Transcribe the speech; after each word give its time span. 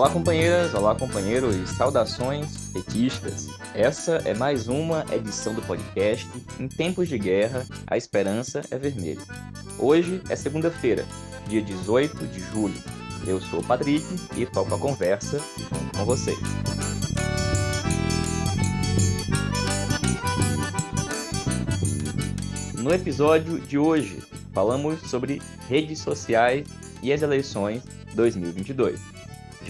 Olá, 0.00 0.08
companheiras, 0.08 0.72
olá, 0.72 0.94
companheiros, 0.94 1.68
saudações 1.76 2.56
petistas. 2.72 3.48
Essa 3.74 4.12
é 4.24 4.32
mais 4.32 4.66
uma 4.66 5.04
edição 5.12 5.52
do 5.52 5.60
podcast 5.60 6.26
Em 6.58 6.66
Tempos 6.66 7.06
de 7.06 7.18
Guerra, 7.18 7.66
a 7.86 7.98
Esperança 7.98 8.62
é 8.70 8.78
Vermelha. 8.78 9.20
Hoje 9.78 10.22
é 10.30 10.36
segunda-feira, 10.36 11.04
dia 11.48 11.60
18 11.60 12.16
de 12.28 12.40
julho. 12.40 12.82
Eu 13.26 13.42
sou 13.42 13.60
o 13.60 13.62
Patrick 13.62 14.02
e 14.38 14.46
toco 14.46 14.74
a 14.74 14.78
conversa 14.78 15.38
junto 15.58 15.98
com 15.98 16.04
vocês. 16.06 16.38
No 22.78 22.90
episódio 22.94 23.60
de 23.60 23.76
hoje, 23.76 24.22
falamos 24.54 24.98
sobre 25.10 25.42
redes 25.68 25.98
sociais 25.98 26.66
e 27.02 27.12
as 27.12 27.20
eleições 27.20 27.82
2022. 28.14 29.19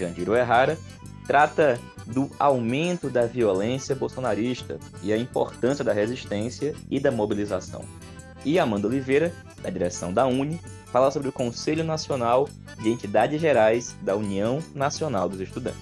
Jandiro 0.01 0.35
Errara 0.35 0.77
trata 1.25 1.79
do 2.05 2.29
aumento 2.39 3.09
da 3.09 3.25
violência 3.25 3.95
bolsonarista 3.95 4.79
e 5.01 5.13
a 5.13 5.17
importância 5.17 5.83
da 5.83 5.93
resistência 5.93 6.75
e 6.89 6.99
da 6.99 7.11
mobilização. 7.11 7.85
E 8.43 8.59
Amanda 8.59 8.87
Oliveira, 8.87 9.33
da 9.61 9.69
direção 9.69 10.11
da 10.11 10.25
UNE, 10.25 10.59
fala 10.91 11.11
sobre 11.11 11.29
o 11.29 11.31
Conselho 11.31 11.83
Nacional 11.83 12.49
de 12.81 12.89
Entidades 12.89 13.39
Gerais 13.39 13.95
da 14.01 14.15
União 14.15 14.59
Nacional 14.73 15.29
dos 15.29 15.39
Estudantes. 15.39 15.79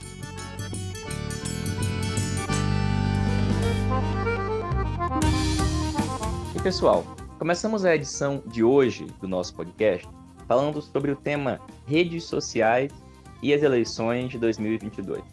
E 6.56 6.62
pessoal, 6.62 7.06
Começamos 7.40 7.86
a 7.86 7.96
edição 7.96 8.44
de 8.48 8.66
hoje 8.66 9.08
do 9.22 9.26
nosso 9.26 9.56
podcast 9.56 10.06
falando 10.46 10.82
sobre 10.82 11.10
o 11.10 11.16
tema 11.16 11.58
redes 11.88 12.26
sociais 12.26 12.92
e 13.42 13.54
as 13.54 13.64
eleições 13.64 14.30
de 14.30 14.38
2022. 14.38 15.24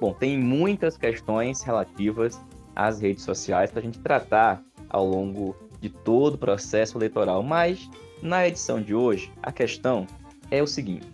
Bom, 0.00 0.12
tem 0.12 0.38
muitas 0.38 0.96
questões 0.96 1.62
relativas 1.62 2.40
às 2.74 3.00
redes 3.00 3.24
sociais 3.24 3.70
para 3.70 3.80
a 3.80 3.82
gente 3.82 3.98
tratar 3.98 4.62
ao 4.88 5.06
longo 5.06 5.56
de 5.80 5.88
todo 5.88 6.34
o 6.34 6.38
processo 6.38 6.98
eleitoral, 6.98 7.42
mas 7.42 7.88
na 8.22 8.46
edição 8.46 8.80
de 8.80 8.94
hoje 8.94 9.32
a 9.42 9.52
questão 9.52 10.06
é 10.50 10.62
o 10.62 10.66
seguinte: 10.66 11.06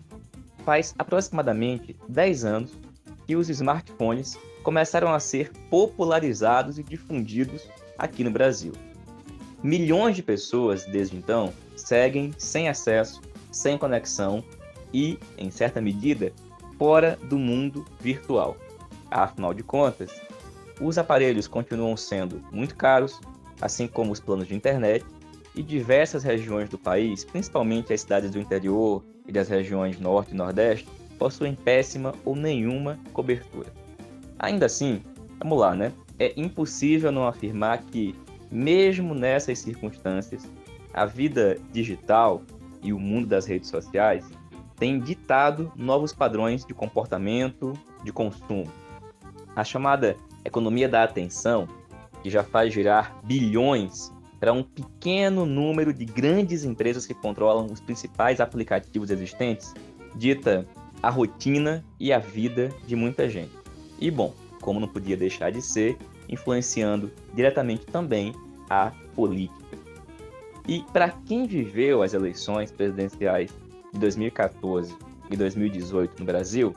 faz 0.65 0.95
aproximadamente 0.99 1.97
10 2.09 2.45
anos 2.45 2.79
que 3.27 3.37
os 3.37 3.49
smartphones 3.49 4.39
começaram 4.63 5.13
a 5.13 5.21
ser 5.21 5.51
popularizados 5.71 6.79
e 6.79 6.83
difundidos 6.83 7.69
aqui 7.99 8.23
no 8.25 8.31
Brasil. 8.31 8.73
Milhões 9.63 10.17
de 10.17 10.23
pessoas, 10.23 10.85
desde 10.87 11.17
então, 11.17 11.53
seguem 11.77 12.33
sem 12.39 12.69
acesso, 12.69 13.21
sem 13.51 13.77
conexão 13.77 14.45
e, 14.93 15.19
em 15.39 15.51
certa 15.51 15.81
medida, 15.81 16.33
fora 16.79 17.19
do 17.25 17.39
mundo 17.39 17.85
virtual. 18.01 18.57
Afinal 19.11 19.53
de 19.53 19.63
contas, 19.63 20.21
os 20.81 20.97
aparelhos 20.97 21.47
continuam 21.47 21.97
sendo 21.97 22.43
muito 22.51 22.75
caros, 22.75 23.21
assim 23.61 23.87
como 23.87 24.13
os 24.13 24.21
planos 24.21 24.49
de 24.49 24.55
internet, 24.55 25.05
e 25.55 25.63
diversas 25.63 26.23
regiões 26.23 26.69
do 26.69 26.79
país, 26.79 27.25
principalmente 27.25 27.93
as 27.93 28.01
cidades 28.03 28.31
do 28.31 28.39
interior 28.39 29.05
e 29.27 29.33
das 29.33 29.49
regiões 29.49 29.99
norte 29.99 30.33
e 30.33 30.37
nordeste, 30.37 30.89
possuem 31.19 31.55
péssima 31.55 32.15
ou 32.25 32.35
nenhuma 32.35 32.99
cobertura. 33.13 33.73
Ainda 34.39 34.67
assim, 34.67 35.03
vamos 35.39 35.59
lá, 35.59 35.75
né? 35.75 35.93
É 36.19 36.33
impossível 36.37 37.13
não 37.13 37.27
afirmar 37.27 37.83
que 37.83 38.15
mesmo 38.51 39.15
nessas 39.15 39.59
circunstâncias, 39.59 40.49
a 40.95 41.05
vida 41.05 41.59
digital 41.73 42.43
e 42.83 42.93
o 42.93 42.99
mundo 42.99 43.27
das 43.27 43.47
redes 43.47 43.69
sociais 43.69 44.25
têm 44.81 44.99
ditado 44.99 45.71
novos 45.77 46.13
padrões 46.13 46.65
de 46.65 46.73
comportamento, 46.73 47.75
de 48.03 48.11
consumo. 48.11 48.73
A 49.55 49.63
chamada 49.63 50.17
economia 50.43 50.89
da 50.89 51.05
atenção, 51.05 51.69
que 52.23 52.31
já 52.31 52.43
faz 52.43 52.73
girar 52.73 53.15
bilhões 53.23 54.11
para 54.41 54.55
um 54.55 54.63
pequeno 54.63 55.45
número 55.45 55.93
de 55.93 56.07
grandes 56.07 56.65
empresas 56.65 57.07
que 57.07 57.13
controlam 57.13 57.67
os 57.67 57.79
principais 57.79 58.41
aplicativos 58.41 59.11
existentes, 59.11 59.75
dita 60.17 60.67
a 61.03 61.11
rotina 61.11 61.85
e 61.99 62.11
a 62.11 62.19
vida 62.19 62.71
de 62.87 62.97
muita 62.97 63.29
gente. 63.29 63.53
E 64.01 64.11
bom, 64.11 64.33
como 64.63 64.81
não 64.81 64.89
podia 64.89 65.17
deixar 65.17 65.53
de 65.53 65.61
ser, 65.61 65.99
influenciando 66.27 67.13
diretamente 67.35 67.85
também 67.85 68.33
a 68.71 68.93
política. 69.15 69.79
E 70.67 70.83
para 70.91 71.11
quem 71.11 71.47
viveu 71.47 72.03
as 72.03 72.15
eleições 72.15 72.71
presidenciais 72.71 73.53
de 73.93 73.99
2014 73.99 74.97
e 75.31 75.37
2018 75.37 76.19
no 76.19 76.25
Brasil, 76.25 76.75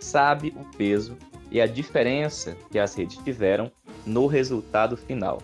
sabe 0.00 0.54
o 0.56 0.64
peso 0.76 1.16
e 1.50 1.60
a 1.60 1.66
diferença 1.66 2.56
que 2.70 2.78
as 2.78 2.94
redes 2.94 3.18
tiveram 3.18 3.70
no 4.06 4.26
resultado 4.26 4.96
final. 4.96 5.42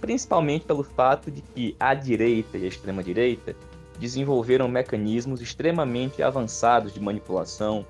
Principalmente 0.00 0.64
pelo 0.64 0.82
fato 0.82 1.30
de 1.30 1.42
que 1.42 1.76
a 1.78 1.94
direita 1.94 2.58
e 2.58 2.64
a 2.64 2.68
extrema-direita 2.68 3.54
desenvolveram 3.98 4.66
mecanismos 4.66 5.40
extremamente 5.40 6.22
avançados 6.22 6.92
de 6.92 7.00
manipulação, 7.00 7.86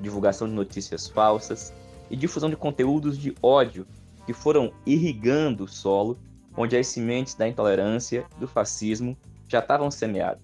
divulgação 0.00 0.46
de 0.46 0.54
notícias 0.54 1.08
falsas 1.08 1.72
e 2.10 2.16
difusão 2.16 2.48
de 2.48 2.56
conteúdos 2.56 3.18
de 3.18 3.34
ódio 3.42 3.86
que 4.24 4.32
foram 4.32 4.72
irrigando 4.84 5.64
o 5.64 5.68
solo, 5.68 6.18
onde 6.56 6.76
as 6.76 6.86
sementes 6.86 7.34
da 7.34 7.48
intolerância 7.48 8.24
do 8.38 8.46
fascismo 8.46 9.16
já 9.48 9.58
estavam 9.58 9.90
semeadas. 9.90 10.42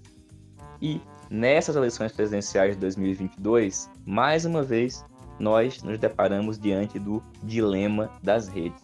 E 0.80 1.00
nessas 1.32 1.76
eleições 1.76 2.12
presidenciais 2.12 2.74
de 2.74 2.80
2022, 2.80 3.90
mais 4.04 4.44
uma 4.44 4.62
vez, 4.62 5.02
nós 5.40 5.82
nos 5.82 5.98
deparamos 5.98 6.58
diante 6.58 6.98
do 6.98 7.22
dilema 7.42 8.10
das 8.22 8.48
redes, 8.48 8.82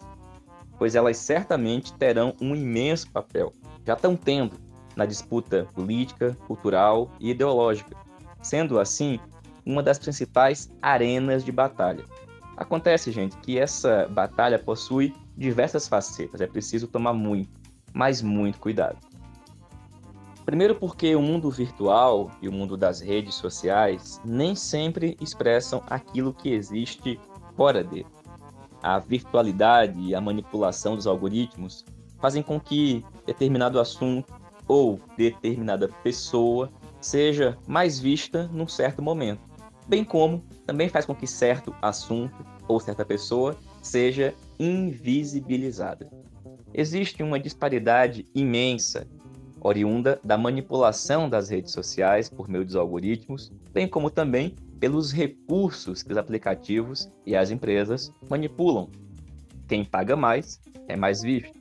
pois 0.79 0.95
elas 0.95 1.17
certamente 1.17 1.93
terão 1.93 2.33
um 2.41 2.55
imenso 2.55 3.09
papel, 3.11 3.53
já 3.85 3.93
estão 3.93 4.15
tendo 4.15 4.57
na 4.95 5.05
disputa 5.05 5.67
política, 5.75 6.35
cultural 6.47 7.11
e 7.19 7.29
ideológica, 7.29 7.95
sendo 8.41 8.79
assim 8.79 9.19
uma 9.63 9.83
das 9.83 9.99
principais 9.99 10.71
arenas 10.81 11.45
de 11.45 11.51
batalha. 11.51 12.03
Acontece, 12.57 13.11
gente, 13.11 13.37
que 13.37 13.59
essa 13.59 14.07
batalha 14.09 14.57
possui 14.57 15.13
diversas 15.37 15.87
facetas, 15.87 16.41
é 16.41 16.47
preciso 16.47 16.87
tomar 16.87 17.13
muito, 17.13 17.51
mas 17.93 18.23
muito 18.23 18.59
cuidado. 18.59 19.08
Primeiro, 20.49 20.73
porque 20.73 21.15
o 21.15 21.21
mundo 21.21 21.51
virtual 21.51 22.31
e 22.41 22.49
o 22.49 22.51
mundo 22.51 22.75
das 22.75 22.99
redes 22.99 23.35
sociais 23.35 24.19
nem 24.25 24.55
sempre 24.55 25.15
expressam 25.21 25.83
aquilo 25.85 26.33
que 26.33 26.49
existe 26.49 27.19
fora 27.55 27.83
dele. 27.83 28.07
A 28.81 28.97
virtualidade 28.97 30.01
e 30.01 30.15
a 30.15 30.19
manipulação 30.19 30.95
dos 30.95 31.05
algoritmos 31.05 31.85
fazem 32.19 32.41
com 32.41 32.59
que 32.59 33.05
determinado 33.27 33.79
assunto 33.79 34.33
ou 34.67 34.99
determinada 35.15 35.87
pessoa 36.01 36.71
seja 36.99 37.55
mais 37.67 37.99
vista 37.99 38.49
num 38.51 38.67
certo 38.67 39.03
momento 39.03 39.49
bem 39.89 40.03
como 40.03 40.43
também 40.67 40.87
faz 40.87 41.05
com 41.05 41.15
que 41.15 41.25
certo 41.25 41.75
assunto 41.81 42.45
ou 42.67 42.79
certa 42.79 43.03
pessoa 43.03 43.57
seja 43.81 44.35
invisibilizada. 44.59 46.07
Existe 46.71 47.23
uma 47.23 47.39
disparidade 47.39 48.27
imensa 48.35 49.07
oriunda 49.61 50.19
da 50.23 50.37
manipulação 50.37 51.29
das 51.29 51.49
redes 51.49 51.71
sociais 51.71 52.29
por 52.29 52.47
meio 52.47 52.65
dos 52.65 52.75
algoritmos, 52.75 53.51
bem 53.73 53.87
como 53.87 54.09
também 54.09 54.55
pelos 54.79 55.11
recursos 55.11 56.01
que 56.01 56.11
os 56.11 56.17
aplicativos 56.17 57.09
e 57.25 57.35
as 57.35 57.51
empresas 57.51 58.11
manipulam. 58.29 58.89
Quem 59.67 59.83
paga 59.83 60.15
mais 60.15 60.61
é 60.87 60.95
mais 60.95 61.21
visto. 61.21 61.53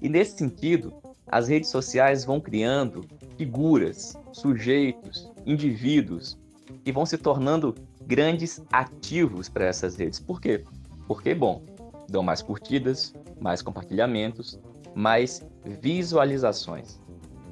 E 0.00 0.08
nesse 0.08 0.38
sentido, 0.38 0.94
as 1.26 1.48
redes 1.48 1.70
sociais 1.70 2.24
vão 2.24 2.40
criando 2.40 3.04
figuras, 3.36 4.16
sujeitos, 4.32 5.30
indivíduos 5.44 6.38
e 6.84 6.92
vão 6.92 7.04
se 7.04 7.18
tornando 7.18 7.74
grandes 8.06 8.62
ativos 8.70 9.48
para 9.48 9.66
essas 9.66 9.96
redes. 9.96 10.20
Por 10.20 10.40
quê? 10.40 10.64
Porque, 11.08 11.34
bom, 11.34 11.64
dão 12.08 12.22
mais 12.22 12.42
curtidas, 12.42 13.12
mais 13.40 13.60
compartilhamentos, 13.60 14.58
mais 14.94 15.44
visualizações. 15.64 17.00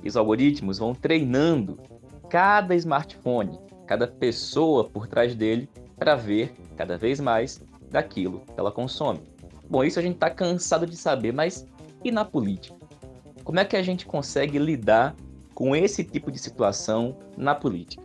E 0.05 0.09
os 0.09 0.17
algoritmos 0.17 0.79
vão 0.79 0.95
treinando 0.95 1.81
cada 2.29 2.75
smartphone, 2.75 3.59
cada 3.87 4.07
pessoa 4.07 4.85
por 4.85 5.07
trás 5.07 5.35
dele 5.35 5.69
para 5.97 6.15
ver 6.15 6.55
cada 6.77 6.99
vez 6.99 7.19
mais 7.19 7.63
daquilo 7.91 8.41
que 8.41 8.59
ela 8.61 8.71
consome. 8.71 9.21
Bom, 9.69 9.83
isso 9.83 9.99
a 9.99 10.03
gente 10.03 10.17
está 10.17 10.29
cansado 10.29 10.87
de 10.87 10.97
saber, 10.97 11.33
mas 11.33 11.67
e 12.05 12.13
na 12.13 12.25
política? 12.25 12.77
Como 13.43 13.59
é 13.59 13.65
que 13.65 13.77
a 13.77 13.83
gente 13.83 14.05
consegue 14.05 14.59
lidar 14.59 15.17
com 15.55 15.75
esse 15.75 16.05
tipo 16.05 16.31
de 16.31 16.39
situação 16.39 17.17
na 17.37 17.55
política? 17.55 18.03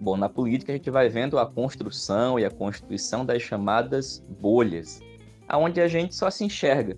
Bom, 0.00 0.16
na 0.16 0.28
política 0.28 0.72
a 0.72 0.76
gente 0.76 0.90
vai 0.90 1.08
vendo 1.08 1.38
a 1.38 1.46
construção 1.46 2.38
e 2.38 2.44
a 2.44 2.50
constituição 2.50 3.24
das 3.24 3.42
chamadas 3.42 4.18
bolhas, 4.40 5.00
aonde 5.48 5.80
a 5.80 5.86
gente 5.86 6.14
só 6.14 6.30
se 6.30 6.44
enxerga 6.44 6.96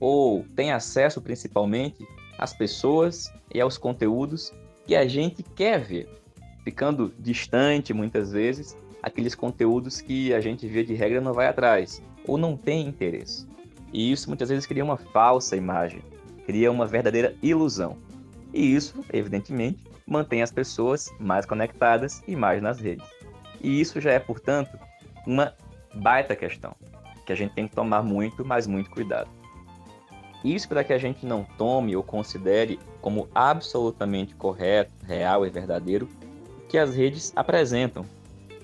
ou 0.00 0.44
tem 0.54 0.72
acesso 0.72 1.20
principalmente 1.20 2.06
às 2.38 2.54
pessoas 2.54 3.32
e 3.52 3.60
aos 3.60 3.76
conteúdos 3.76 4.52
que 4.86 4.94
a 4.94 5.06
gente 5.06 5.42
quer 5.42 5.80
ver. 5.80 6.08
Ficando 6.64 7.12
distante 7.18 7.92
muitas 7.92 8.32
vezes 8.32 8.76
aqueles 9.02 9.34
conteúdos 9.34 10.00
que 10.00 10.32
a 10.32 10.40
gente 10.40 10.66
via 10.66 10.84
de 10.84 10.94
regra 10.94 11.20
não 11.20 11.32
vai 11.32 11.46
atrás 11.46 12.02
ou 12.26 12.38
não 12.38 12.56
tem 12.56 12.86
interesse. 12.86 13.46
E 13.92 14.12
isso 14.12 14.28
muitas 14.28 14.48
vezes 14.48 14.66
cria 14.66 14.84
uma 14.84 14.96
falsa 14.96 15.56
imagem, 15.56 16.02
cria 16.46 16.70
uma 16.70 16.86
verdadeira 16.86 17.34
ilusão. 17.42 17.96
E 18.52 18.74
isso, 18.74 19.04
evidentemente, 19.12 19.84
mantém 20.06 20.42
as 20.42 20.50
pessoas 20.50 21.10
mais 21.18 21.44
conectadas 21.44 22.22
e 22.26 22.34
mais 22.34 22.62
nas 22.62 22.80
redes. 22.80 23.06
E 23.60 23.80
isso 23.80 24.00
já 24.00 24.12
é, 24.12 24.18
portanto, 24.18 24.78
uma 25.26 25.54
baita 25.94 26.36
questão, 26.36 26.74
que 27.26 27.32
a 27.32 27.36
gente 27.36 27.54
tem 27.54 27.68
que 27.68 27.74
tomar 27.74 28.02
muito, 28.02 28.44
mas 28.44 28.66
muito 28.66 28.90
cuidado. 28.90 29.37
Isso 30.44 30.68
para 30.68 30.84
que 30.84 30.92
a 30.92 30.98
gente 30.98 31.26
não 31.26 31.44
tome 31.56 31.96
ou 31.96 32.02
considere 32.02 32.78
como 33.00 33.28
absolutamente 33.34 34.34
correto, 34.34 34.92
real 35.04 35.46
e 35.46 35.50
verdadeiro 35.50 36.08
que 36.68 36.78
as 36.78 36.94
redes 36.94 37.32
apresentam, 37.34 38.04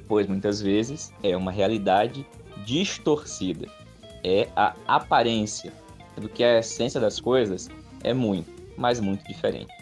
pois 0.07 0.27
muitas 0.27 0.61
vezes 0.61 1.13
é 1.23 1.37
uma 1.37 1.51
realidade 1.51 2.27
distorcida. 2.65 3.67
É 4.23 4.49
a 4.55 4.75
aparência, 4.87 5.73
do 6.17 6.29
que 6.29 6.45
a 6.45 6.59
essência 6.59 7.01
das 7.01 7.21
coisas 7.21 7.69
é 8.03 8.15
muito, 8.15 8.51
mas 8.77 9.01
muito 9.01 9.27
diferente. 9.27 9.73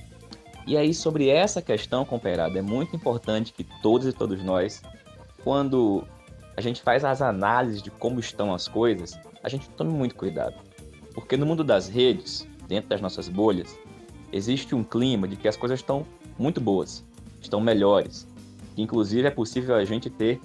E 0.67 0.77
aí, 0.77 0.95
sobre 0.95 1.29
essa 1.29 1.61
questão, 1.61 2.05
comparada, 2.05 2.59
é 2.59 2.63
muito 2.63 2.95
importante 2.95 3.53
que 3.53 3.65
todos 3.83 4.07
e 4.07 4.13
todos 4.13 4.43
nós, 4.43 4.81
quando 5.43 6.05
a 6.57 6.61
gente 6.61 6.81
faz 6.81 7.05
as 7.05 7.21
análises 7.21 7.83
de 7.83 7.91
como 7.91 8.21
estão 8.21 8.55
as 8.55 8.69
coisas, 8.69 9.19
a 9.43 9.49
gente 9.49 9.69
tome 9.71 9.91
muito 9.93 10.15
cuidado. 10.15 10.55
Porque 11.15 11.37
no 11.37 11.47
mundo 11.47 11.63
das 11.63 11.89
redes, 11.89 12.47
dentro 12.67 12.91
das 12.91 13.01
nossas 13.01 13.29
bolhas, 13.29 13.79
existe 14.33 14.75
um 14.75 14.83
clima 14.83 15.29
de 15.29 15.37
que 15.37 15.49
as 15.49 15.57
coisas 15.57 15.81
estão 15.81 16.07
muito 16.39 16.61
boas, 16.61 17.05
estão 17.41 17.61
melhores. 17.61 18.27
Inclusive 18.77 19.29
é 19.29 19.31
possível 19.31 19.75
a 19.75 19.85
gente 19.85 20.09
ter 20.09 20.41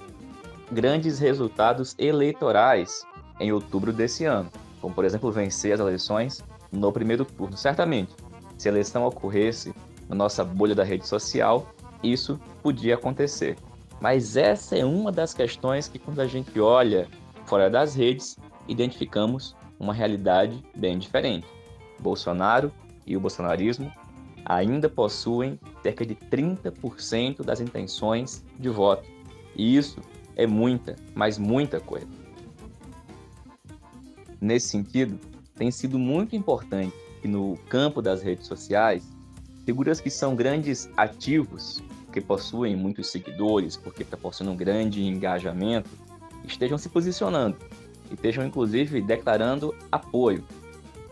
grandes 0.72 1.20
resultados 1.20 1.96
eleitorais 1.98 3.06
em 3.40 3.52
outubro 3.52 3.94
desse 3.94 4.26
ano, 4.26 4.52
como 4.82 4.94
por 4.94 5.06
exemplo 5.06 5.32
vencer 5.32 5.74
as 5.74 5.80
eleições 5.80 6.44
no 6.72 6.92
primeiro 6.92 7.24
turno. 7.24 7.56
Certamente, 7.56 8.14
se 8.58 8.68
a 8.68 8.72
eleição 8.72 9.06
ocorresse 9.06 9.74
na 10.10 10.16
nossa 10.16 10.44
bolha 10.44 10.76
da 10.76 10.84
rede 10.84 11.08
social, 11.08 11.74
isso 12.04 12.40
podia 12.62 12.96
acontecer. 12.96 13.58
Mas 14.02 14.36
essa 14.36 14.76
é 14.76 14.86
uma 14.86 15.12
das 15.12 15.34
questões 15.34 15.88
que, 15.88 15.98
quando 15.98 16.20
a 16.20 16.28
gente 16.28 16.60
olha 16.60 17.08
fora 17.46 17.70
das 17.70 17.96
redes, 17.96 18.38
identificamos 18.68 19.56
uma 19.80 19.94
realidade 19.94 20.64
bem 20.76 20.98
diferente. 20.98 21.48
Bolsonaro 22.00 22.72
e 23.06 23.16
o 23.16 23.20
bolsonarismo 23.20 23.92
ainda 24.46 24.90
possuem 24.90 25.60
cerca 25.84 26.06
de 26.06 26.16
30% 26.16 27.44
das 27.44 27.60
intenções 27.60 28.44
de 28.60 28.70
voto. 28.70 29.08
E 29.56 29.76
isso 29.76 30.00
é 30.36 30.46
muita, 30.46 30.96
mas 31.14 31.38
muita 31.38 31.80
coisa. 31.80 32.08
Nesse 34.40 34.68
sentido, 34.68 35.20
tem 35.56 35.72
sido 35.72 35.98
muito 35.98 36.36
importante 36.36 36.96
que 37.22 37.28
no 37.28 37.58
campo 37.68 38.02
das 38.02 38.22
redes 38.22 38.46
sociais 38.46 39.18
Figuras 39.68 40.00
que 40.00 40.10
são 40.10 40.34
grandes 40.34 40.90
ativos, 40.96 41.84
que 42.14 42.22
possuem 42.22 42.74
muitos 42.74 43.12
seguidores, 43.12 43.76
porque 43.76 44.06
proporcionam 44.06 44.54
um 44.54 44.56
grande 44.56 45.04
engajamento, 45.04 45.90
estejam 46.46 46.78
se 46.78 46.88
posicionando 46.88 47.58
e 48.10 48.14
estejam 48.14 48.46
inclusive 48.46 49.02
declarando 49.02 49.76
apoio. 49.92 50.44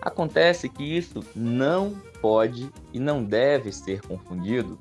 Acontece 0.02 0.70
que 0.70 0.84
isso 0.84 1.24
não 1.36 1.96
pode 2.22 2.70
e 2.94 3.00
não 3.00 3.24
deve 3.24 3.72
ser 3.72 4.02
confundido 4.02 4.78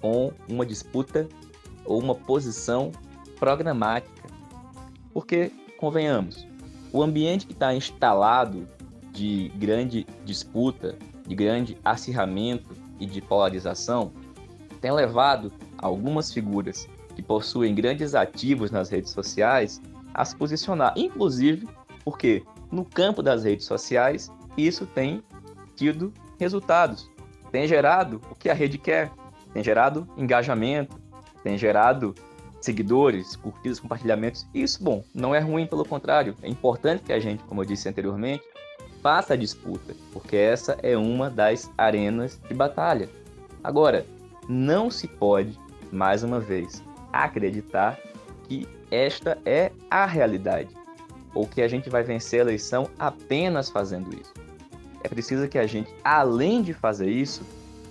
com 0.00 0.32
uma 0.48 0.66
disputa 0.66 1.28
ou 1.84 1.98
uma 1.98 2.14
posição 2.14 2.92
programática. 3.38 4.28
Porque, 5.12 5.50
convenhamos, 5.78 6.46
o 6.92 7.02
ambiente 7.02 7.46
que 7.46 7.52
está 7.52 7.74
instalado 7.74 8.68
de 9.12 9.50
grande 9.56 10.06
disputa, 10.24 10.96
de 11.26 11.34
grande 11.34 11.76
acirramento 11.84 12.74
e 13.00 13.06
de 13.06 13.20
polarização 13.20 14.12
tem 14.80 14.92
levado 14.92 15.52
algumas 15.78 16.32
figuras 16.32 16.88
que 17.14 17.22
possuem 17.22 17.74
grandes 17.74 18.14
ativos 18.14 18.70
nas 18.70 18.90
redes 18.90 19.10
sociais 19.10 19.80
a 20.16 20.24
se 20.24 20.34
posicionar, 20.34 20.94
inclusive 20.96 21.68
porque 22.02 22.42
no 22.72 22.84
campo 22.84 23.22
das 23.22 23.44
redes 23.44 23.66
sociais 23.66 24.32
isso 24.56 24.86
tem 24.86 25.22
tido 25.76 26.12
resultados, 26.40 27.10
tem 27.52 27.68
gerado 27.68 28.20
o 28.30 28.34
que 28.34 28.48
a 28.48 28.54
rede 28.54 28.78
quer, 28.78 29.12
tem 29.52 29.62
gerado 29.62 30.08
engajamento, 30.16 30.98
tem 31.42 31.58
gerado 31.58 32.14
seguidores, 32.60 33.36
curtidas, 33.36 33.78
compartilhamentos. 33.78 34.46
Isso, 34.54 34.82
bom, 34.82 35.04
não 35.14 35.34
é 35.34 35.38
ruim, 35.38 35.66
pelo 35.66 35.84
contrário, 35.84 36.34
é 36.42 36.48
importante 36.48 37.04
que 37.04 37.12
a 37.12 37.20
gente, 37.20 37.44
como 37.44 37.60
eu 37.60 37.66
disse 37.66 37.88
anteriormente, 37.88 38.42
faça 39.02 39.34
a 39.34 39.36
disputa, 39.36 39.94
porque 40.12 40.36
essa 40.36 40.78
é 40.82 40.96
uma 40.96 41.28
das 41.28 41.70
arenas 41.76 42.40
de 42.48 42.54
batalha. 42.54 43.08
Agora, 43.62 44.06
não 44.48 44.90
se 44.90 45.06
pode, 45.06 45.58
mais 45.92 46.22
uma 46.22 46.40
vez, 46.40 46.82
acreditar 47.12 47.98
que 48.48 48.66
esta 48.90 49.38
é 49.44 49.72
a 49.90 50.06
realidade, 50.06 50.68
ou 51.34 51.46
que 51.46 51.62
a 51.62 51.68
gente 51.68 51.90
vai 51.90 52.02
vencer 52.02 52.40
a 52.40 52.42
eleição 52.42 52.88
apenas 52.98 53.68
fazendo 53.68 54.14
isso. 54.14 54.32
É 55.02 55.08
preciso 55.08 55.48
que 55.48 55.58
a 55.58 55.66
gente, 55.66 55.92
além 56.02 56.62
de 56.62 56.72
fazer 56.72 57.08
isso, 57.08 57.42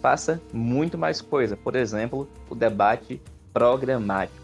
faça 0.02 0.42
muito 0.52 0.98
mais 0.98 1.22
coisa. 1.22 1.56
Por 1.56 1.76
exemplo, 1.76 2.28
o 2.50 2.56
debate 2.56 3.22
programático, 3.54 4.38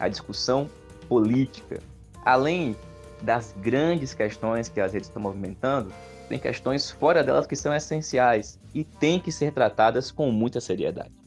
a 0.00 0.08
discussão 0.08 0.68
política. 1.08 1.80
Além 2.24 2.74
das 3.22 3.54
grandes 3.58 4.14
questões 4.14 4.68
que 4.68 4.80
as 4.80 4.92
redes 4.92 5.08
estão 5.08 5.22
movimentando, 5.22 5.92
tem 6.28 6.38
questões 6.38 6.90
fora 6.90 7.22
delas 7.24 7.46
que 7.46 7.56
são 7.56 7.74
essenciais 7.74 8.58
e 8.74 8.84
têm 8.84 9.18
que 9.18 9.32
ser 9.32 9.52
tratadas 9.52 10.10
com 10.10 10.30
muita 10.30 10.60
seriedade. 10.60 11.17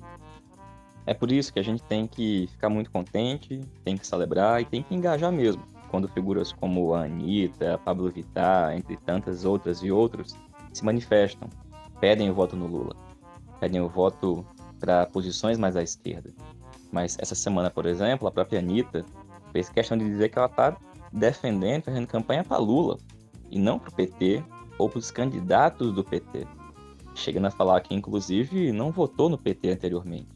É 1.06 1.14
por 1.14 1.32
isso 1.32 1.52
que 1.52 1.60
a 1.60 1.64
gente 1.64 1.82
tem 1.84 2.06
que 2.06 2.48
ficar 2.52 2.70
muito 2.70 2.92
contente, 2.92 3.62
tem 3.84 3.98
que 3.98 4.06
celebrar 4.06 4.62
e 4.62 4.66
tem 4.66 4.84
que 4.84 4.94
engajar 4.94 5.32
mesmo. 5.32 5.64
Quando 5.90 6.08
figuras 6.08 6.54
como 6.54 6.94
a 6.94 7.04
Anitta, 7.06 7.74
a 7.74 7.78
Pablo 7.78 8.10
Vittar, 8.10 8.76
entre 8.76 8.96
tantas 8.98 9.44
outras 9.44 9.80
e 9.80 9.92
outros, 9.92 10.36
se 10.72 10.86
manifestam, 10.86 11.50
pedem 12.00 12.30
o 12.30 12.34
voto 12.34 12.56
no 12.56 12.68
Lula, 12.68 12.96
pedem 13.60 13.82
o 13.82 13.90
voto 13.90 14.46
para 14.80 15.06
posições 15.06 15.58
mais 15.58 15.76
à 15.76 15.84
esquerda. 15.84 16.32
Mas 16.92 17.18
essa 17.20 17.36
semana, 17.36 17.70
por 17.70 17.86
exemplo, 17.86 18.28
a 18.28 18.32
própria 18.32 18.60
Anitta 18.60 19.06
fez 19.52 19.70
questão 19.70 19.98
de 19.98 20.06
dizer 20.06 20.30
que 20.30 20.38
ela 20.38 20.48
está 20.48 20.78
defendendo, 21.12 21.84
fazendo 21.84 22.08
campanha 22.08 22.44
para 22.44 22.58
Lula 22.58 22.98
e 23.50 23.60
não 23.60 23.78
para 23.78 23.90
o 23.90 23.94
PT 23.94 24.44
ou 24.78 24.90
para 24.90 25.00
os 25.00 25.12
candidatos 25.12 25.94
do 25.94 26.04
PT, 26.04 26.48
chegando 27.14 27.48
a 27.48 27.52
falar 27.52 27.82
que, 27.82 27.94
inclusive, 27.94 28.72
não 28.72 28.92
votou 28.92 29.30
no 29.30 29.38
PT 29.38 29.72
anteriormente. 29.72 30.31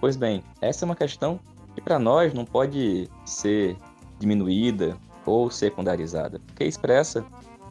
Pois 0.00 0.16
bem, 0.16 0.42
essa 0.60 0.84
é 0.84 0.86
uma 0.86 0.96
questão 0.96 1.38
que 1.74 1.80
para 1.80 1.98
nós 1.98 2.32
não 2.32 2.44
pode 2.44 3.08
ser 3.24 3.76
diminuída 4.18 4.96
ou 5.26 5.50
secundarizada, 5.50 6.40
porque 6.40 6.64
expressa 6.64 7.24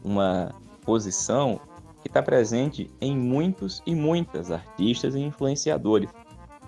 uma 0.04 0.54
posição 0.84 1.60
que 2.00 2.08
está 2.08 2.22
presente 2.22 2.90
em 3.00 3.16
muitos 3.16 3.82
e 3.84 3.94
muitas 3.94 4.50
artistas 4.50 5.14
e 5.14 5.20
influenciadores. 5.20 6.10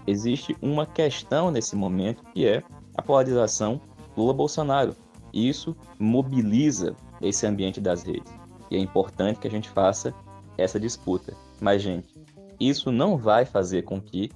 Existe 0.07 0.57
uma 0.61 0.85
questão 0.85 1.51
nesse 1.51 1.77
momento 1.77 2.25
que 2.35 2.47
é 2.47 2.63
a 2.95 3.01
polarização 3.01 3.81
Lula-Bolsonaro, 4.17 4.95
isso 5.33 5.75
mobiliza 5.99 6.95
esse 7.21 7.47
ambiente 7.47 7.81
das 7.81 8.03
redes. 8.03 8.33
E 8.71 8.77
é 8.77 8.79
importante 8.79 9.39
que 9.39 9.49
a 9.49 9.51
gente 9.51 9.71
faça 9.71 10.15
essa 10.59 10.79
disputa. 10.79 11.35
Mas, 11.61 11.81
gente, 11.81 12.15
isso 12.61 12.93
não 12.93 13.17
vai 13.17 13.45
fazer 13.45 13.83
com 13.83 14.01
que 14.01 14.31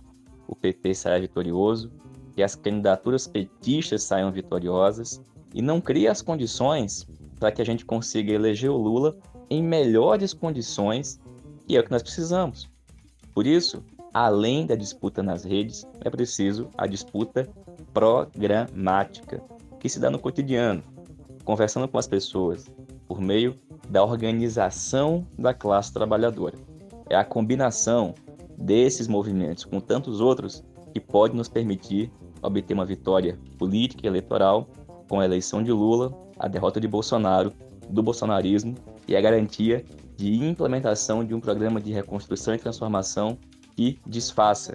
o 0.47 0.55
PT 0.55 0.95
saia 0.95 1.21
vitorioso, 1.21 1.91
que 2.35 2.43
as 2.43 2.55
candidaturas 2.55 3.27
petistas 3.27 4.03
saiam 4.03 4.31
vitoriosas 4.31 5.21
e 5.55 5.63
não 5.63 5.81
cria 5.81 6.13
as 6.13 6.21
condições 6.21 7.07
para 7.39 7.51
que 7.51 7.63
a 7.63 7.65
gente 7.65 7.85
consiga 7.85 8.33
eleger 8.33 8.71
o 8.71 8.77
Lula 8.77 9.17
em 9.49 9.63
melhores 9.63 10.35
condições, 10.35 11.21
e 11.69 11.77
é 11.77 11.81
o 11.81 11.85
que 11.85 11.91
nós 11.91 12.03
precisamos. 12.03 12.69
Por 13.35 13.47
isso, 13.47 13.83
além 14.13 14.67
da 14.67 14.75
disputa 14.75 15.23
nas 15.23 15.45
redes, 15.45 15.87
é 16.01 16.11
preciso 16.11 16.69
a 16.77 16.87
disputa 16.87 17.49
programática 17.93 19.43
que 19.79 19.89
se 19.89 20.01
dá 20.01 20.11
no 20.11 20.19
cotidiano, 20.19 20.83
conversando 21.45 21.87
com 21.87 21.99
as 21.99 22.09
pessoas, 22.09 22.67
por 23.07 23.21
meio 23.21 23.55
da 23.89 24.03
organização 24.03 25.27
da 25.39 25.55
classe 25.55 25.93
trabalhadora. 25.93 26.59
É 27.09 27.15
a 27.15 27.25
combinação 27.25 28.15
desses 28.57 29.09
movimentos 29.09 29.65
com 29.65 29.81
tantos 29.81 30.21
outros 30.21 30.65
que 30.93 31.01
pode 31.01 31.37
nos 31.37 31.49
permitir 31.49 32.11
obter 32.43 32.75
uma 32.75 32.87
vitória 32.87 33.39
política 33.59 34.07
e 34.07 34.09
eleitoral 34.09 34.69
com 35.09 35.21
a 35.21 35.25
eleição 35.25 35.63
de 35.63 35.73
Lula, 35.73 36.17
a 36.39 36.49
derrota 36.49 36.81
de 36.81 36.89
Bolsonaro, 36.89 37.53
do 37.89 38.03
bolsonarismo 38.03 38.75
e 39.07 39.15
a 39.15 39.21
garantia 39.21 39.85
de 40.17 40.35
implementação 40.45 41.25
de 41.25 41.35
um 41.35 41.41
programa 41.41 41.81
de 41.81 41.93
reconstrução 41.93 42.55
e 42.55 42.59
transformação 42.59 43.39
que 43.77 43.99
desfaça 44.07 44.75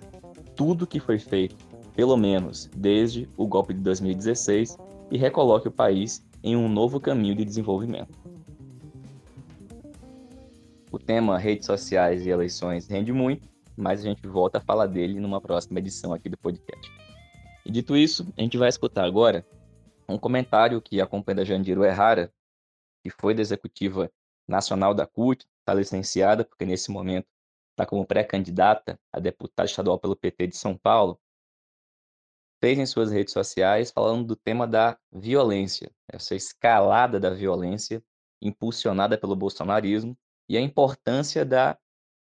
tudo 0.56 0.88
que 0.88 1.00
foi 1.00 1.18
feito 1.18 1.56
pelo 1.96 2.18
menos 2.18 2.70
desde 2.76 3.30
o 3.38 3.46
golpe 3.46 3.74
de 3.74 3.80
2016, 3.82 4.78
e 5.10 5.18
recoloque 5.18 5.68
o 5.68 5.72
país 5.72 6.26
em 6.42 6.56
um 6.56 6.70
novo 6.70 7.00
caminho 7.00 7.36
de 7.36 7.44
desenvolvimento. 7.44 8.18
O 10.90 10.98
tema 10.98 11.38
redes 11.38 11.66
sociais 11.66 12.26
e 12.26 12.30
eleições 12.30 12.88
rende 12.88 13.12
muito, 13.12 13.48
mas 13.76 14.02
a 14.02 14.04
gente 14.04 14.28
volta 14.28 14.58
a 14.58 14.62
falar 14.62 14.88
dele 14.88 15.20
numa 15.20 15.42
próxima 15.42 15.80
edição 15.80 16.14
aqui 16.14 16.30
do 16.30 16.38
podcast. 16.38 16.90
E 17.66 17.72
dito 17.72 17.96
isso, 17.96 18.32
a 18.38 18.42
gente 18.42 18.58
vai 18.58 18.70
escutar 18.70 19.06
agora 19.06 19.46
um 20.08 20.18
comentário 20.18 20.82
que 20.82 21.00
a 21.00 21.08
companheira 21.08 21.46
Jandiro 21.46 21.84
Errara, 21.84 22.34
que 23.04 23.10
foi 23.10 23.34
da 23.34 23.42
executiva 23.42 24.12
nacional 24.48 24.94
da 24.94 25.08
CUT, 25.08 25.46
está 25.60 25.74
licenciada, 25.74 26.44
porque 26.44 26.66
nesse 26.66 26.92
momento 26.92 27.28
está 27.72 27.86
como 27.86 28.06
pré-candidata 28.06 29.00
a 29.12 29.20
deputada 29.20 29.70
estadual 29.70 29.98
pelo 30.00 30.16
PT 30.16 30.48
de 30.48 30.58
São 30.58 30.78
Paulo, 30.78 31.20
fez 32.60 32.78
em 32.78 32.86
suas 32.86 33.12
redes 33.12 33.34
sociais 33.34 33.92
falando 33.92 34.26
do 34.26 34.36
tema 34.36 34.68
da 34.68 34.98
violência, 35.12 35.92
essa 36.08 36.36
escalada 36.36 37.20
da 37.20 37.32
violência 37.32 38.04
impulsionada 38.42 39.18
pelo 39.18 39.36
bolsonarismo 39.36 40.18
e 40.50 40.58
a 40.58 40.62
importância 40.62 41.46
da 41.46 41.78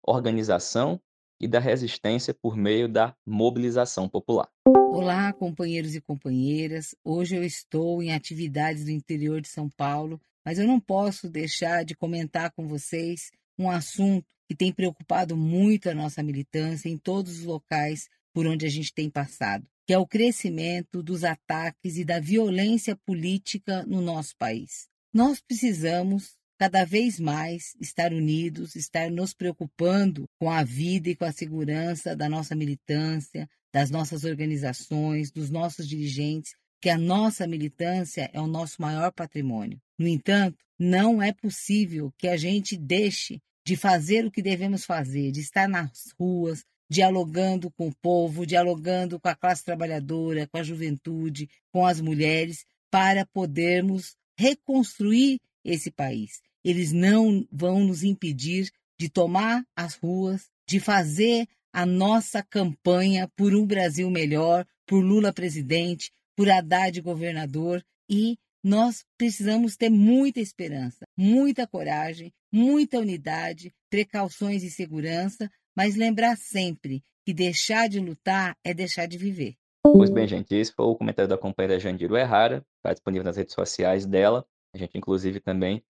organização 0.02 1.00
e 1.44 1.48
da 1.48 1.60
resistência 1.60 2.34
por 2.34 2.56
meio 2.56 2.88
da 2.88 3.14
mobilização 3.26 4.08
popular. 4.08 4.48
Olá, 4.66 5.34
companheiros 5.34 5.94
e 5.94 6.00
companheiras. 6.00 6.96
Hoje 7.04 7.36
eu 7.36 7.44
estou 7.44 8.02
em 8.02 8.14
atividades 8.14 8.86
do 8.86 8.92
interior 8.92 9.42
de 9.42 9.50
São 9.50 9.70
Paulo, 9.70 10.22
mas 10.46 10.58
eu 10.58 10.66
não 10.66 10.80
posso 10.80 11.30
deixar 11.30 11.84
de 11.84 11.96
comentar 11.96 12.50
com 12.52 12.66
vocês 12.66 13.30
um 13.60 13.70
assunto 13.70 14.26
que 14.48 14.56
tem 14.56 14.72
preocupado 14.72 15.36
muito 15.36 15.90
a 15.90 15.94
nossa 15.94 16.24
militância 16.24 16.88
em 16.88 16.98
todos 16.98 17.40
os 17.40 17.44
locais 17.44 18.08
por 18.34 18.48
onde 18.48 18.66
a 18.66 18.70
gente 18.70 18.94
tem 18.94 19.10
passado, 19.10 19.68
que 19.86 19.92
é 19.92 19.98
o 19.98 20.08
crescimento 20.08 21.04
dos 21.04 21.26
ataques 21.26 21.98
e 21.98 22.06
da 22.06 22.22
violência 22.22 22.96
política 23.06 23.86
no 23.86 24.00
nosso 24.00 24.34
país. 24.38 24.88
Nós 25.14 25.42
precisamos 25.42 26.38
cada 26.58 26.86
vez 26.86 27.20
mais 27.20 27.76
estar 27.80 28.14
unidos, 28.14 28.76
estar 28.76 29.10
nos 29.10 29.34
preocupando 29.34 30.26
com 30.40 30.50
a 30.50 30.64
vida 30.64 31.10
e 31.10 31.16
com 31.16 31.26
a 31.26 31.32
segurança 31.32 32.16
da 32.16 32.30
nossa 32.30 32.56
militância, 32.56 33.50
das 33.74 33.90
nossas 33.90 34.24
organizações, 34.24 35.32
dos 35.32 35.50
nossos 35.50 35.88
dirigentes, 35.88 36.54
que 36.82 36.90
a 36.90 36.98
nossa 36.98 37.48
militância 37.48 38.30
é 38.34 38.40
o 38.40 38.48
nosso 38.48 38.82
maior 38.82 39.12
patrimônio. 39.12 39.80
No 39.98 40.08
entanto, 40.08 40.58
não 40.78 41.22
é 41.22 41.32
possível 41.32 42.14
que 42.18 42.28
a 42.28 42.38
gente 42.38 42.78
deixe 42.78 43.42
de 43.66 43.76
fazer 43.76 44.26
o 44.26 44.32
que 44.32 44.42
devemos 44.42 44.86
fazer, 44.86 45.32
de 45.32 45.40
estar 45.40 45.68
nas 45.68 46.12
ruas, 46.20 46.64
dialogando 46.90 47.72
com 47.72 47.88
o 47.88 47.96
povo, 48.02 48.46
dialogando 48.46 49.20
com 49.20 49.28
a 49.28 49.36
classe 49.36 49.64
trabalhadora, 49.64 50.48
com 50.48 50.58
a 50.58 50.64
juventude, 50.64 51.50
com 51.72 51.86
as 51.86 52.02
mulheres, 52.02 52.66
para 52.92 53.26
podermos 53.26 54.16
reconstruir 54.38 55.40
esse 55.64 55.92
país. 55.92 56.42
Eles 56.64 56.92
não 56.92 57.48
vão 57.52 57.84
nos 57.84 58.04
impedir 58.04 58.72
de 59.00 59.10
tomar 59.10 59.66
as 59.76 59.96
ruas, 59.96 60.50
de 60.68 60.80
fazer 60.80 61.48
a 61.74 61.86
nossa 61.86 62.44
campanha 62.44 63.30
por 63.36 63.56
um 63.56 63.66
Brasil 63.66 64.10
melhor, 64.10 64.66
por 64.86 65.04
Lula 65.04 65.34
presidente, 65.34 66.12
por 66.36 66.50
Haddad 66.50 67.02
governador 67.02 67.84
e 68.10 68.38
nós 68.64 69.04
precisamos 69.18 69.76
ter 69.76 69.90
muita 69.90 70.40
esperança, 70.40 71.06
muita 71.18 71.68
coragem, 71.68 72.32
muita 72.52 73.00
unidade, 73.00 73.74
precauções 73.90 74.64
e 74.64 74.72
segurança, 74.72 75.52
mas 75.76 75.96
lembrar 75.96 76.38
sempre 76.38 77.04
que 77.26 77.34
deixar 77.34 77.90
de 77.90 78.00
lutar 78.00 78.56
é 78.64 78.74
deixar 78.74 79.06
de 79.06 79.18
viver. 79.18 79.56
Pois 79.84 80.10
bem, 80.10 80.28
gente, 80.28 80.56
esse 80.56 80.72
foi 80.72 80.86
o 80.86 80.96
comentário 80.96 81.28
da 81.28 81.38
companheira 81.38 81.80
Jandiro 81.80 82.16
Errara, 82.16 82.66
está 82.78 82.94
disponível 82.94 83.26
nas 83.26 83.36
redes 83.36 83.54
sociais 83.54 84.06
dela. 84.06 84.46
A 84.74 84.78
gente, 84.78 84.98
inclusive, 84.98 85.40
também 85.40 85.84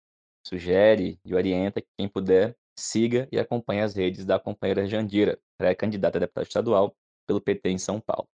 sugere 0.46 1.18
e 1.24 1.34
orienta 1.34 1.80
que 1.80 1.88
quem 1.96 2.08
puder 2.08 2.56
siga 2.78 3.28
e 3.32 3.38
acompanhe 3.38 3.80
as 3.80 3.94
redes 3.94 4.24
da 4.24 4.38
companheira 4.38 4.86
Jandira, 4.86 5.38
pré-candidata 5.56 6.18
a 6.18 6.20
deputada 6.20 6.46
estadual 6.46 6.94
pelo 7.26 7.40
PT 7.40 7.70
em 7.70 7.78
São 7.78 8.00
Paulo. 8.00 8.28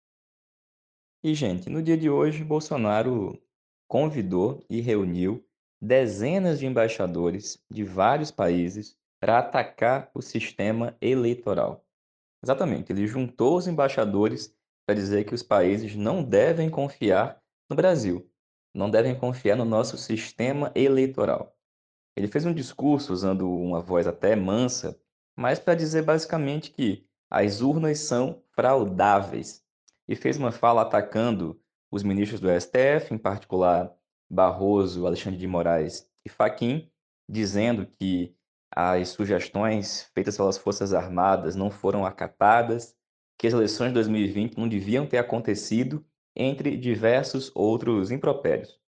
E, 1.23 1.35
gente, 1.35 1.69
no 1.69 1.83
dia 1.83 1.97
de 1.97 2.09
hoje, 2.09 2.43
Bolsonaro 2.43 3.41
convidou 3.89 4.65
e 4.71 4.81
reuniu 4.81 5.45
dezenas 5.81 6.59
de 6.59 6.67
embaixadores 6.67 7.63
de 7.71 7.85
vários 7.85 8.31
países 8.31 8.97
para 9.21 9.39
atacar 9.39 10.11
o 10.15 10.23
sistema 10.23 10.97
eleitoral. 11.01 11.85
Exatamente, 12.43 12.91
ele 12.91 13.07
juntou 13.07 13.57
os 13.57 13.67
embaixadores 13.67 14.55
para 14.87 14.95
dizer 14.95 15.25
que 15.25 15.35
os 15.35 15.43
países 15.43 15.95
não 15.95 16.23
devem 16.23 16.71
confiar 16.71 17.43
no 17.69 17.77
Brasil, 17.77 18.30
não 18.75 18.91
devem 18.91 19.15
confiar 19.15 19.57
no 19.57 19.65
nosso 19.65 19.97
sistema 19.99 20.71
eleitoral. 20.75 21.57
Ele 22.17 22.29
fez 22.29 22.45
um 22.45 22.53
discurso 22.53 23.13
usando 23.13 23.51
uma 23.51 23.81
voz 23.81 24.07
até 24.07 24.37
mansa, 24.37 24.99
mas 25.37 25.59
para 25.59 25.75
dizer 25.75 26.03
basicamente 26.03 26.71
que 26.71 27.07
as 27.31 27.61
urnas 27.61 28.01
são 28.01 28.43
fraudáveis. 28.51 29.65
E 30.09 30.17
fez 30.17 30.37
uma 30.37 30.51
fala 30.51 30.83
atacando 30.83 31.61
os 31.91 32.03
ministros 32.03 32.41
do 32.41 32.49
STF, 32.49 33.15
em 33.15 33.19
particular 33.19 33.95
Barroso, 34.29 35.07
Alexandre 35.07 35.39
de 35.39 35.47
Moraes 35.47 36.09
e 36.25 36.29
Faquim, 36.29 36.91
dizendo 37.29 37.87
que 37.87 38.35
as 38.71 39.09
sugestões 39.09 40.11
feitas 40.15 40.37
pelas 40.37 40.57
Forças 40.57 40.93
Armadas 40.93 41.57
não 41.57 41.71
foram 41.71 42.07
acatadas, 42.07 42.97
que 43.39 43.47
as 43.47 43.53
eleições 43.53 43.89
de 43.89 43.95
2020 43.95 44.57
não 44.57 44.69
deviam 44.69 45.07
ter 45.07 45.19
acontecido, 45.19 46.05
entre 46.35 46.77
diversos 46.77 47.51
outros 47.55 48.11
impropérios. 48.11 48.79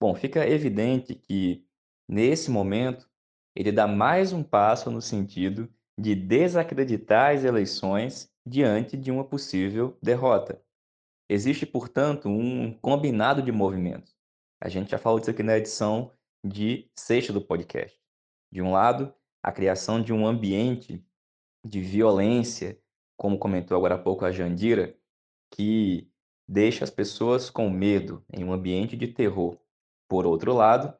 Bom, 0.00 0.14
fica 0.14 0.46
evidente 0.48 1.14
que, 1.14 1.64
nesse 2.08 2.50
momento, 2.50 3.08
ele 3.54 3.70
dá 3.70 3.86
mais 3.86 4.32
um 4.32 4.42
passo 4.42 4.90
no 4.90 5.00
sentido 5.00 5.72
de 5.98 6.14
desacreditar 6.14 7.34
as 7.34 7.44
eleições 7.44 8.32
diante 8.44 8.96
de 8.96 9.10
uma 9.10 9.24
possível 9.24 9.96
derrota. 10.02 10.60
Existe, 11.28 11.64
portanto, 11.64 12.28
um 12.28 12.72
combinado 12.78 13.42
de 13.42 13.52
movimentos. 13.52 14.14
A 14.60 14.68
gente 14.68 14.90
já 14.90 14.98
falou 14.98 15.18
disso 15.18 15.30
aqui 15.30 15.42
na 15.42 15.56
edição 15.56 16.12
de 16.44 16.90
sexta 16.96 17.32
do 17.32 17.40
podcast. 17.40 17.98
De 18.50 18.60
um 18.60 18.72
lado, 18.72 19.14
a 19.42 19.52
criação 19.52 20.02
de 20.02 20.12
um 20.12 20.26
ambiente 20.26 21.04
de 21.64 21.80
violência, 21.80 22.78
como 23.16 23.38
comentou 23.38 23.76
agora 23.76 23.94
há 23.94 23.98
pouco 23.98 24.24
a 24.24 24.32
Jandira, 24.32 24.96
que 25.50 26.11
deixa 26.48 26.84
as 26.84 26.90
pessoas 26.90 27.50
com 27.50 27.70
medo 27.70 28.24
em 28.32 28.44
um 28.44 28.52
ambiente 28.52 28.96
de 28.96 29.08
terror. 29.08 29.58
Por 30.08 30.26
outro 30.26 30.52
lado, 30.52 30.94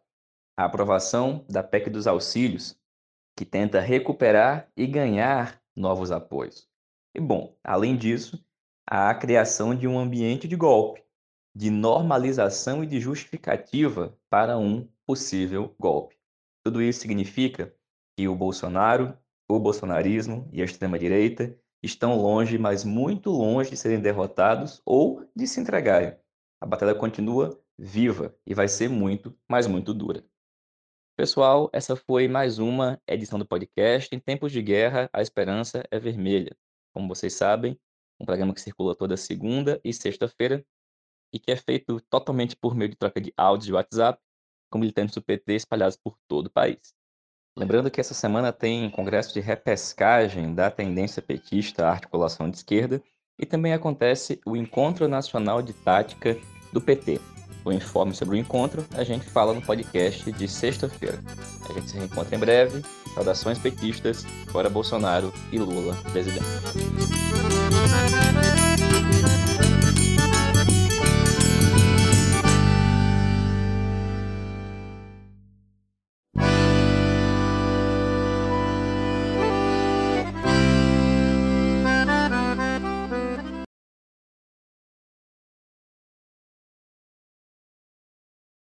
a 0.57 0.65
aprovação 0.65 1.45
da 1.49 1.63
PEC 1.63 1.91
dos 1.91 2.07
auxílios, 2.07 2.79
que 3.37 3.45
tenta 3.45 3.81
recuperar 3.81 4.71
e 4.77 4.87
ganhar 4.87 5.61
novos 5.75 6.13
apoios. 6.13 6.69
E 7.15 7.21
bom, 7.21 7.57
além 7.65 7.97
disso, 7.97 8.45
a 8.87 9.15
criação 9.15 9.75
de 9.75 9.87
um 9.87 9.99
ambiente 9.99 10.47
de 10.47 10.57
golpe, 10.57 11.03
de 11.55 11.71
normalização 11.71 12.83
e 12.83 12.87
de 12.87 13.01
justificativa 13.01 14.17
para 14.31 14.57
um 14.59 14.89
possível 15.07 15.75
golpe. 15.79 16.17
Tudo 16.65 16.81
isso 16.81 17.01
significa 17.01 17.75
que 18.17 18.29
o 18.29 18.37
Bolsonaro, 18.37 19.17
o 19.49 19.59
bolsonarismo 19.59 20.49
e 20.53 20.63
a 20.63 20.65
extrema-direita 20.65 21.59
estão 21.83 22.17
longe, 22.17 22.57
mas 22.59 22.85
muito 22.85 23.31
longe 23.31 23.71
de 23.71 23.77
serem 23.77 24.01
derrotados 24.01 24.81
ou 24.85 25.29
de 25.35 25.47
se 25.47 25.61
entregarem. 25.61 26.17
A 26.61 26.67
batalha 26.67 26.95
continua 26.95 27.61
viva 27.77 28.35
e 28.47 28.55
vai 28.55 28.69
ser 28.69 28.89
muito, 28.89 29.37
mas 29.49 29.67
muito 29.67 29.93
dura. 29.93 30.25
Pessoal, 31.17 31.69
essa 31.73 31.97
foi 31.97 32.29
mais 32.29 32.59
uma 32.59 33.01
edição 33.07 33.39
do 33.39 33.47
podcast. 33.47 34.15
Em 34.15 34.19
tempos 34.19 34.53
de 34.53 34.63
guerra, 34.63 35.11
a 35.13 35.21
esperança 35.21 35.85
é 35.91 35.99
vermelha. 35.99 36.57
Como 36.95 37.09
vocês 37.09 37.35
sabem, 37.35 37.79
um 38.21 38.25
programa 38.25 38.55
que 38.55 38.61
circula 38.61 38.95
toda 38.95 39.17
segunda 39.17 39.81
e 39.85 39.93
sexta-feira 39.93 40.65
e 41.33 41.39
que 41.39 41.51
é 41.51 41.57
feito 41.57 42.01
totalmente 42.09 42.55
por 42.55 42.75
meio 42.75 42.91
de 42.91 42.97
troca 42.97 43.21
de 43.21 43.33
áudios 43.37 43.67
de 43.67 43.73
WhatsApp 43.73 44.23
com 44.71 44.79
militantes 44.79 45.15
do 45.15 45.23
PT 45.23 45.55
espalhados 45.55 45.97
por 45.97 46.17
todo 46.29 46.47
o 46.47 46.51
país. 46.51 46.95
Lembrando 47.57 47.91
que 47.91 48.01
essa 48.01 48.15
semana 48.15 48.51
tem 48.51 48.89
congresso 48.91 49.35
de 49.35 49.41
repescagem 49.41 50.55
da 50.55 50.71
tendência 50.71 51.21
petista 51.21 51.87
à 51.87 51.91
articulação 51.91 52.49
de 52.49 52.57
esquerda 52.57 53.03
e 53.39 53.45
também 53.45 53.75
acontece 53.75 54.41
o 54.47 54.57
Encontro 54.57 55.07
Nacional 55.07 55.61
de 55.61 55.73
Tática 55.73 56.37
do 56.73 56.81
PT. 56.81 57.21
O 57.65 57.71
informe 57.71 58.15
sobre 58.15 58.37
o 58.37 58.39
encontro 58.39 58.85
a 58.95 59.05
gente 59.05 59.27
fala 59.27 59.53
no 59.53 59.63
podcast 59.63 60.33
de 60.33 60.49
sexta-feira. 60.49 61.19
A 61.69 61.73
gente 61.75 61.91
se 61.91 61.97
reencontra 61.97 62.35
em 62.35 62.39
breve. 62.39 62.83
Saudações 63.15 63.59
petistas, 63.59 64.25
fora 64.51 64.71
Bolsonaro 64.71 65.33
e 65.53 65.59
Lula 65.59 65.95
presidente. 66.11 66.47